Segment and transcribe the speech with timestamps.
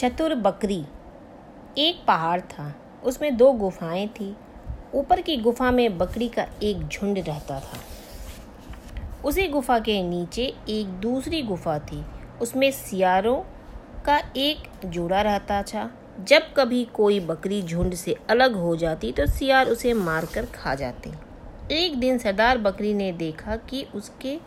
[0.00, 0.84] चतुर बकरी।
[1.78, 4.36] एक पहाड़ था, उसमें दो गुफाएँ थी।
[4.94, 7.78] ऊपर की गुफा में बकरी का एक झुंड रहता था।
[9.24, 12.04] उसी गुफा के नीचे एक दूसरी गुफा थी।
[12.42, 13.36] उसमें सियारों
[14.04, 15.90] का एक जोड़ा रहता था।
[16.20, 21.12] जब कभी कोई बकरी झुंड से अलग हो जाती तो सियार उसे मारकर खा जाते।
[21.70, 24.38] एक दिन सरदार बकरी ने देखा कि उसके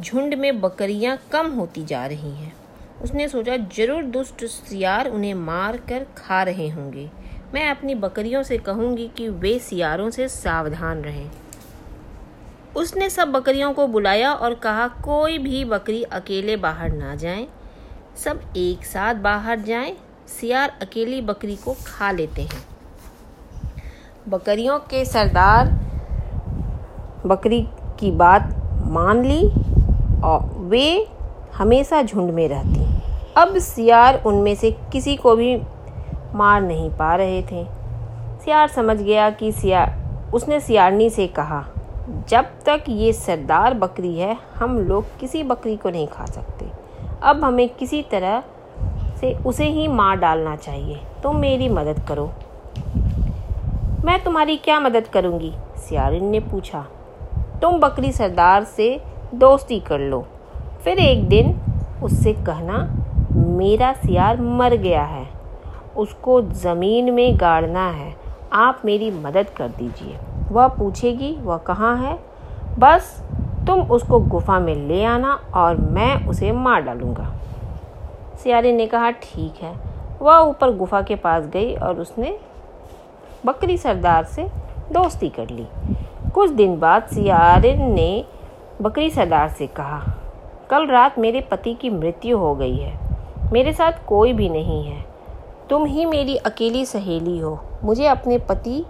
[0.00, 2.63] झुंड में बकरियाँ कम होती जा रही हैं।
[3.02, 7.08] उसने सोचा, ज़रूर दुष्ट सियार उन्हें मार कर खा रहे होंगे।
[7.54, 11.30] मैं अपनी बकरियों से कहूँगी कि वे सियारों से सावधान रहें।
[12.76, 17.46] उसने सब बकरियों को बुलाया और कहा, कोई भी बकरी अकेले बाहर ना जाए।
[18.16, 19.96] सब एक साथ बाहर जाएँ।
[20.30, 22.62] सियार अकेली बकरी को खा लेते हैं।
[24.28, 25.68] बकरियों के सरदार
[27.26, 27.60] बकरी
[28.00, 28.48] की बात
[28.86, 29.42] मान ली
[30.24, 31.06] और वे
[31.54, 32.83] हमेशा झुंड में रहती
[33.36, 35.56] अब सियार उनमें से किसी को भी
[36.34, 37.64] मार नहीं पा रहे थे।
[38.44, 41.64] सियार समझ गया कि सियार उसने सियारनी से कहा,
[42.28, 46.66] जब तक ये सरदार बकरी है, हम लोग किसी बकरी को नहीं खा सकते।
[47.22, 48.42] अब हमें किसी तरह
[49.20, 52.30] से उसे ही मार डालना चाहिए। तुम मेरी मदद करो।
[54.04, 55.52] मैं तुम्हारी क्या मदद करूँगी?
[55.76, 56.86] सियारिन ने पूछा।
[57.62, 59.00] तुम बकरी सरदार से
[59.34, 60.26] दोस्ती कर लो।
[60.84, 61.60] फिर एक दिन
[62.02, 63.00] उससे कहना
[63.44, 65.26] मेरा सियार मर गया है।
[65.96, 68.14] उसको ज़मीन में गाड़ना है।
[68.52, 70.18] आप मेरी मदद कर दीजिए।
[70.52, 72.18] वह पूछेगी, वह कहाँ है?
[72.78, 73.22] बस,
[73.66, 77.32] तुम उसको गुफा में ले आना और मैं उसे मार डालूँगा।
[78.42, 79.74] सियारे ने कहा, ठीक है।
[80.22, 82.38] वह ऊपर गुफा के पास गई और उसने
[83.46, 84.44] बकरी सरदार से
[84.92, 85.66] दोस्ती कर ली।
[86.30, 88.24] कुछ दिन बाद सियारे ने
[88.82, 90.02] बकरी सरदार से कहा,
[90.70, 93.03] कल रात मेरे पति की मृत्यु हो गई है।
[93.54, 95.04] मेरे साथ कोई भी नहीं है।
[95.70, 98.84] तुम ही मेरी अकेली सहेली हो। मुझे अपने पति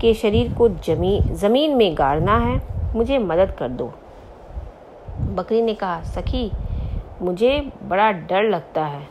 [0.00, 2.60] के शरीर को जमी, ज़मीन में गाड़ना है।
[2.94, 3.92] मुझे मदद कर दो।
[5.34, 6.50] बकरी ने कहा, सखी,
[7.22, 9.08] मुझे बड़ा डर लगता है।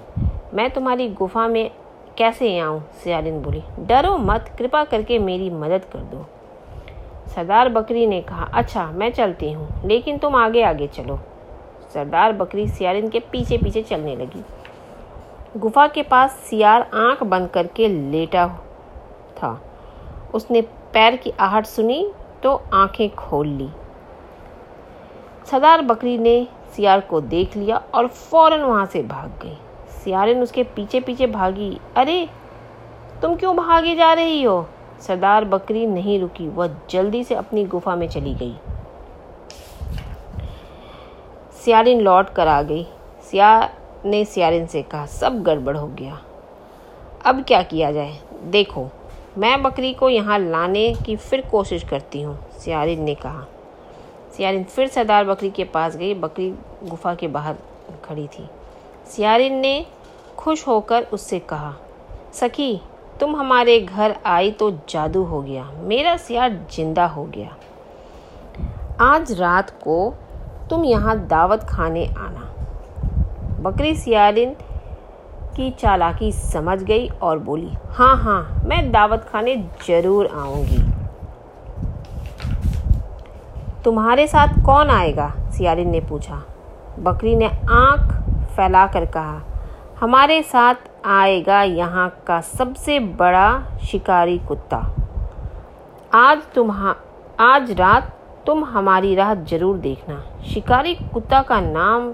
[0.53, 1.71] मैं तुम्हारी गुफा में
[2.17, 2.83] कैसे आऊँ?
[3.03, 6.25] सियालिन बोली, डरो मत, कृपा करके मेरी मदद कर दो।
[7.35, 11.19] सरदार बकरी ने कहा अच्छा मैं चलती हूँ, लेकिन तुम आगे आगे चलो।
[11.93, 14.43] सरदार बकरी सियारिन के पीछे पीछे चलने लगी।
[15.57, 18.47] गुफा के पास सियार आँख बंद करके लेटा
[19.37, 19.61] था।
[20.33, 22.11] उसने पैर की आहट सुनी
[22.43, 23.69] तो आँखें खोल ली।
[25.51, 29.57] सरदार बकरी ने सियार को देख लिया और फ़ौरन वहाँ से भाग गई।
[30.03, 32.29] सियारिन उसके पीछे पीछे भागी। अरे,
[33.21, 34.67] तुम क्यों भागे जा रही हो?
[35.01, 38.55] सरदार बकरी नहीं रुकी। वह जल्दी से अपनी गुफा में चली गई।
[41.61, 42.83] सियारिन लौट कर आ गई।
[43.23, 43.69] सिया
[44.05, 46.19] ने सियारिन से कहा, सब गड़बड़ हो गया।
[47.25, 48.17] अब क्या किया जाए?
[48.43, 48.87] देखो,
[49.37, 53.45] मैं बकरी को यहाँ लाने की फिर कोशिश करती हूँ, सियारिन ने कहा।
[54.37, 56.49] सियारिन फिर सरदार बकरी के पास गई। बकरी
[56.83, 57.55] गुफा के बाहर
[58.05, 58.47] खड़ी थी।
[59.07, 59.85] सियारिन ने
[60.37, 61.73] खुश होकर उससे कहा,
[62.33, 62.79] सखी,
[63.19, 67.55] तुम हमारे घर आई तो जादू हो गया। मेरा सियार ज़िंदा हो गया।
[69.01, 70.13] आज रात को
[70.71, 72.47] तुम यहाँ दावत खाने आना।
[73.61, 74.53] बकरी सियालिन
[75.55, 79.55] की चालाकी समझ गई और बोली हाँ हाँ मैं दावत खाने
[79.87, 80.79] ज़रूर आऊँगी।
[83.83, 85.29] तुम्हारे साथ कौन आएगा?
[85.51, 86.41] सियारिन ने पूछा।
[86.99, 88.13] बकरी ने आँख
[88.55, 89.41] फैलाकर कहा,
[89.99, 94.77] हमारे साथ आएगा यहाँ का सबसे बड़ा शिकारी कुत्ता।
[96.15, 96.95] आज तुम्हा,
[97.41, 98.11] आज रात
[98.45, 102.11] तुम हमारी राह ज़रूर देखना। शिकारी कुत्ता का नाम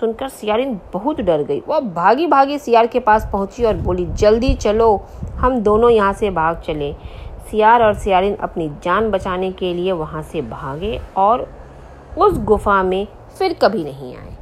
[0.00, 4.54] सुनकर सियारिन बहुत डर गई। वह भागी भागी सियार के पास पहुँची और बोली, जल्दी
[4.54, 5.00] चलो,
[5.36, 6.92] हम दोनों यहाँ से भाग चले।
[7.50, 11.48] सियार और सियारिन अपनी जान बचाने के लिए वहाँ से भागे और
[12.18, 13.06] उस गुफा में
[13.38, 14.35] फिर कभी नहीं आए।